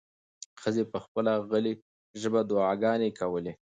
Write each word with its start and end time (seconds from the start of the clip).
ښځې 0.61 0.83
په 0.91 0.97
خپله 1.03 1.31
غلې 1.49 1.73
ژبه 2.21 2.39
دعاګانې 2.49 3.09
کولې. 3.19 3.53